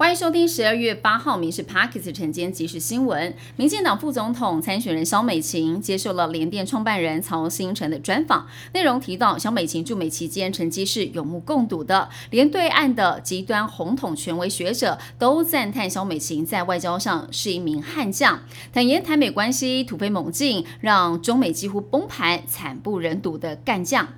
[0.00, 3.36] 欢迎收听十二月八号《民事 Parkes》晨间即时新闻。
[3.56, 18.40] 民进党副总统参选人萧美琴接受了联电创办人曹新成的专访，内容提到萧美琴驻美期间成绩是有目共睹的，连对岸的极端红统权威学者都赞叹萧美琴在外交上是一名悍将。
[18.72, 24.08] 坦言台美关系突飞猛进，让中美几乎崩盘，惨不忍睹的干将。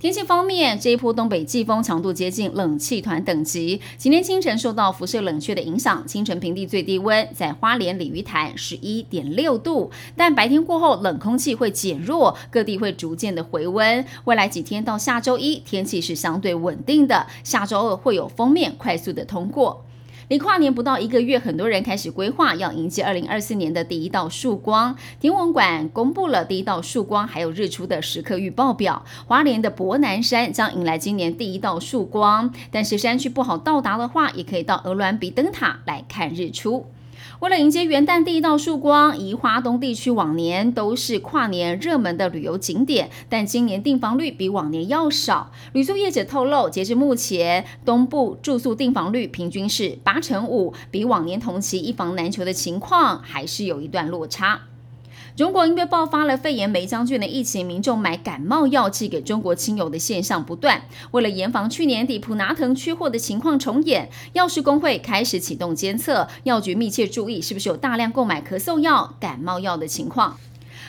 [0.00, 3.80] 天气方面，这一波东北季风强度接近冷气团等级。
[3.96, 14.04] 今天清晨受到辐射冷却的影响，清晨平地最低温在花莲鲤鱼潭十一点六度，但白天过后冷空气会减弱，各地会逐渐的回温。
[14.22, 17.26] 未来几天到下周一，天气是相对稳定的。
[17.42, 19.84] 下周二会有封面快速的通过。
[20.28, 24.94] 离跨年不到一个月，很多人开始规划要迎接二零二四年的第一道曙光。
[25.18, 32.52] 天文馆公布了第一道曙光还有日出的时刻预报表，华联的博南山将迎来今年第一道曙光。
[32.70, 36.84] 但是山区不好到达的话，也可以到鹅銮鼻灯塔来看日出。
[37.40, 45.52] 为了迎接元旦第一道曙光，宜花东地区往年都是跨年热门的旅游景点，但今年订房率比往年要少。
[45.72, 54.67] 旅宿业者透露，截至目前，东部住宿订房率平均是八成五，比往年同期一房难求的情况还是有一段落差。
[55.38, 60.82] 中国因为爆发了肺炎梅将军的疫情，民众买感冒药寄给中国亲友的现象不断。
[61.12, 70.36] 为了严防去年底普拿藤缺货的情况重演，药师工会开始启动监测，药局密切注意是不是有大量购买咳嗽药、感冒药的情况。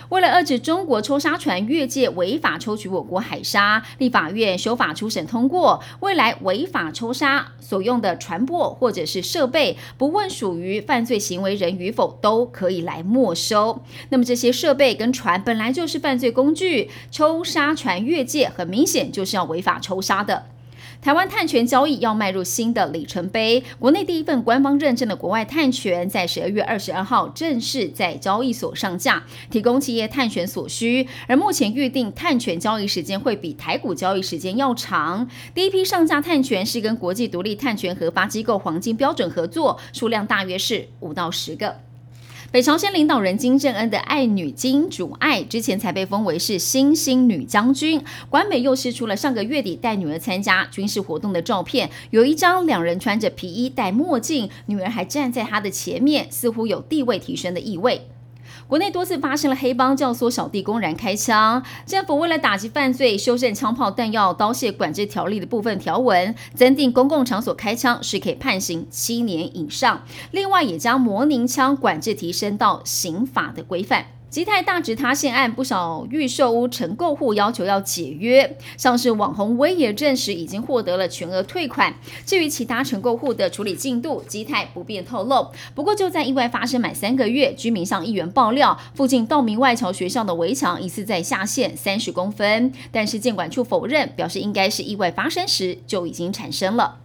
[0.08, 13.84] 为了遏制中国抽沙船越界违法抽取我国海沙，立法院修法初审通过，未来违法抽沙所用的船舶或者是设备，不问属于犯罪行为人与否，都可以来没收。
[14.10, 20.46] 那么这些设备跟船本来就是犯罪工具，抽沙船越界，很明显就是要违法抽沙的。
[21.02, 31.08] 台湾碳权交易要迈入新的里程碑，国内第一份官方认证的国外碳权在十二月二十二号正式在交易所上架，提供企业碳权所需。
[31.26, 35.26] 而目前预定碳权交易时间会比台股交易时间要长。
[35.56, 41.89] 第一批上架碳权是跟国际独立碳权核发机构黄金标准合作，数量大约是五到十个。
[42.52, 58.08] 北朝鲜领导人金正恩的爱女金主爱之前才被封为是新星女将军，官美又释出了上个月底带女儿参加军事活动的照片，有一张两人穿着皮衣戴墨镜，女儿还站在他的前面，似乎有地位提升的意味。
[58.68, 70.04] 国内多次发生了黑帮教唆小弟公然开枪，政府为了打击犯罪，修正枪炮弹药刀械管制条例的部分条文，增订公共场所开枪是可以判刑七年以上。
[70.32, 74.06] 另外，也将模拟枪管制提升到刑法的规范。
[74.30, 78.58] 基泰大直塌陷案，不少预售屋承购户要求要解约。
[78.78, 81.96] 上市网红威也证实已经获得了全额退款。
[82.28, 85.48] 至于其他承购户的处理进度，基泰不便透露。
[85.74, 97.00] 不过就在意外发生满三个月，居民向议员爆料，附近道明外侨学校的围墙疑似在下陷三十公分，但是监管处否认，表示应该是意外发生时就已经产生了。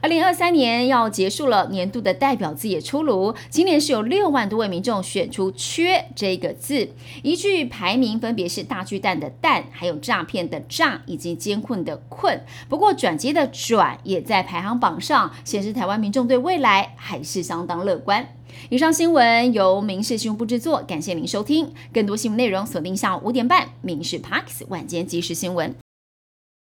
[0.00, 3.34] 二零二三年要结束了，年度的代表字也出炉。
[3.48, 6.88] 今年是有六万多位民众选出“缺”这个字，
[7.22, 12.42] 一句排名分别是大巨蛋的“蛋”，还有诈骗的“诈”，以及艰困的“困”。
[12.68, 18.26] 不过转机的“转”也在排行榜上，显示台湾民众对未来还是相当乐观。
[18.68, 21.72] 以上新闻由民事新闻部制作，感谢您收听。
[21.92, 25.70] 更多新闻内容锁定下午五点半《民事 Parks 晚间即时新闻》。